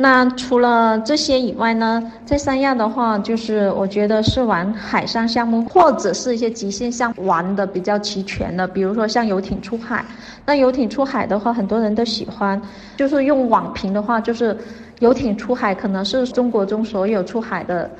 [0.00, 10.04] 那除了这些以外呢，在三亚的话，就是我觉得是玩海上项目或者是一些极限项目玩的比较齐全的，比如说像游艇出海。
[10.46, 12.60] 那游艇出海的话，很多人都喜欢，
[12.96, 14.56] 就是用网评的话，就是
[15.00, 17.90] 游艇出海可能是中国中所有出海的。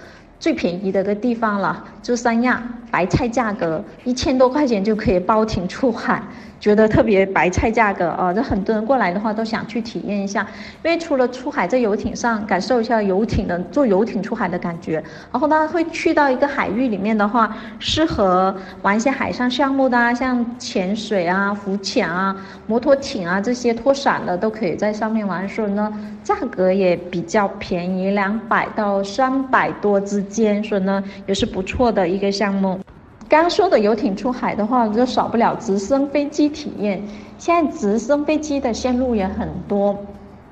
[0.40, 2.62] 最便宜的一个地方了，就三亚，
[2.92, 6.22] 白菜价格一千多块钱就可以包艇出海，
[6.60, 8.32] 觉得特别白菜价格啊！
[8.32, 10.46] 这很多人过来的话都想去体验一下，
[10.84, 15.02] 因为除了出海在游艇上感受一下游艇的坐游艇出海的感觉，
[15.32, 30.22] 然后呢会去到一个海域里面的话，适合玩一些海上项目的啊，像潜水啊、浮潜啊、摩托艇啊这些拖伞的都可以在上面玩，所以呢价格也比较便宜，两百到三百多之。
[30.28, 32.78] 间所以呢也是不错的一个项目。
[33.28, 37.02] 刚说的游艇出海的话，就少不了直升飞机体验。
[37.36, 39.96] 现在直升飞机的线路也很多，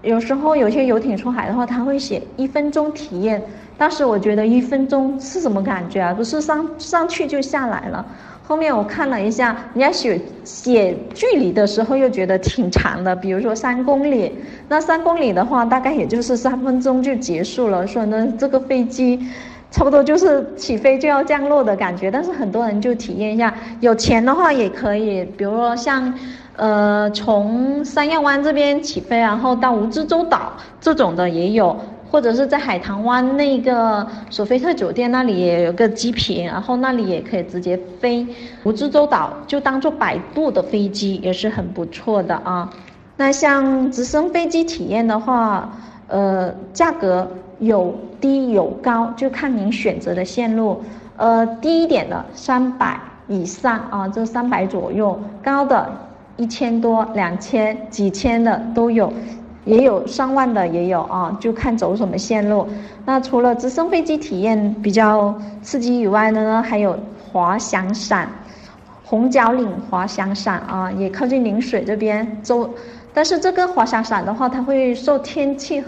[0.02, 3.42] 有时候有些游艇出海的话，他会写一分钟体验。
[3.78, 6.12] 当时我觉得一分钟是什么感觉啊？
[6.14, 8.04] 不是上上去就下来了。
[8.46, 14.30] 后面我看了一下，人家写写距离的时候又觉得挺长的，比如说三公里，
[14.68, 17.86] 那三公里的话大概也就是三分钟就结束了。
[17.86, 19.18] 说呢，这个飞机
[19.76, 26.14] 差不多就是起飞就要降落的感觉，但是很多人就体验一下，有钱的话也可以，比如说像，
[26.56, 31.76] 呃，从三亚湾这边起飞，然后到蜈支洲岛这种的也有。
[32.08, 38.26] 或者是在海棠湾那个索菲特酒店那里也有个机坪，然后那里也可以直接飞
[38.64, 42.72] 蜈支洲岛，就当做摆渡的飞机也是很不错的啊。
[43.16, 45.68] 那像直升飞机体验的话，
[46.06, 50.82] 呃，价格有低有高，就看您选择的线路。
[51.16, 55.90] 呃，低一点的三百以上啊，这三百左右；高的
[56.36, 59.12] 一千多、两千、几千的都有。
[59.64, 62.68] 也有上万的，也有啊，就看走什么线路。
[63.04, 66.96] 那除了直升飞机体验比较刺激以外呢，还有
[67.32, 68.28] 滑翔伞，
[69.02, 72.70] 红角岭滑翔伞啊，也靠近陵水这边走。
[73.12, 75.82] 但是这个滑翔伞的话，它会受天气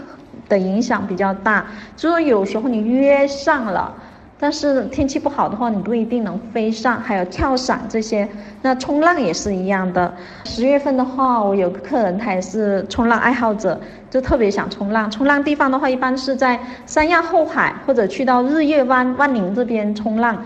[0.49, 1.65] 的影响比较大，
[1.95, 3.93] 就是有时候你约上了。
[4.41, 6.97] 但是天气不好的话，你不一定能飞上。
[7.01, 8.25] 还有跳伞这些，
[8.61, 10.13] 那冲浪也是一样的。
[10.45, 13.77] 十月份的话，我有个客人，他也是冲浪爱好者，
[14.09, 15.11] 就特别想冲浪。
[15.11, 20.41] 冲浪地方的话，一般是在三亚后海或者去到日月湾、万宁这边冲浪。